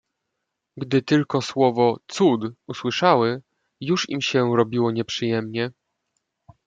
[0.77, 3.41] "Gdy tylko słowo „cud“ usłyszały,
[3.81, 5.71] już im się robiło nieprzyjemnie."